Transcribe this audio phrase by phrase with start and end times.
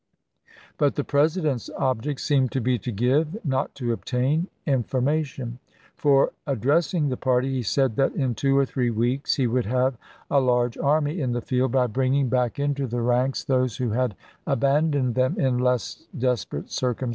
[0.79, 5.59] But the Presi dent's object seemed to be to give, not to obtain, information;
[5.95, 9.99] for, addressing the party, he said that in two or three weeks he would have
[10.31, 13.99] a large army in the field by bringing back into the ranks those THE CAPTUKE
[14.01, 17.09] OF JEFFERSON DAVIS 259 who had abandoned them in less desperate eircum ch.